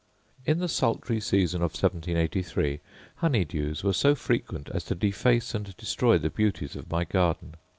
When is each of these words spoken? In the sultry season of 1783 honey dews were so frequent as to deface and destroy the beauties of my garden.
In 0.47 0.57
the 0.57 0.67
sultry 0.67 1.19
season 1.21 1.59
of 1.61 1.73
1783 1.73 2.79
honey 3.17 3.45
dews 3.45 3.83
were 3.83 3.93
so 3.93 4.15
frequent 4.15 4.67
as 4.73 4.83
to 4.85 4.95
deface 4.95 5.53
and 5.53 5.77
destroy 5.77 6.17
the 6.17 6.31
beauties 6.31 6.75
of 6.75 6.89
my 6.89 7.03
garden. 7.03 7.53